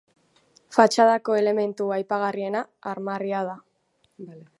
Fatxadako 0.77 1.35
elementu 1.41 1.89
aipagarriena 1.97 2.65
armarria 2.93 3.43
da. 3.51 3.55